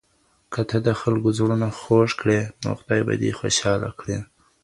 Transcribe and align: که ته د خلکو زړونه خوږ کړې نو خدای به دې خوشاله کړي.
که 0.53 0.61
ته 0.69 0.77
د 0.87 0.89
خلکو 1.01 1.29
زړونه 1.37 1.67
خوږ 1.79 2.09
کړې 2.21 2.41
نو 2.63 2.69
خدای 2.79 3.01
به 3.07 3.13
دې 3.21 3.31
خوشاله 3.39 3.89
کړي. 3.99 4.19